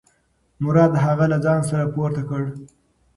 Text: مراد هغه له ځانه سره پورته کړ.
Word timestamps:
مراد 0.63 0.93
هغه 1.05 1.25
له 1.31 1.37
ځانه 1.45 1.63
سره 1.69 1.85
پورته 1.93 2.21
کړ. 2.29 2.43